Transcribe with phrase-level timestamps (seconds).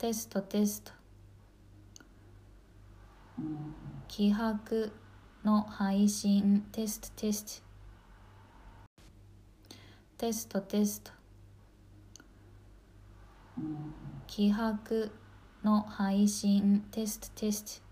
[0.00, 0.92] テストテスト。
[4.08, 4.90] 気迫
[5.44, 6.66] の配信。
[6.72, 8.96] テストテスト。
[10.16, 11.10] テストテスト。
[14.26, 15.12] 気迫
[15.62, 16.82] の配信。
[16.90, 17.89] テストテスト。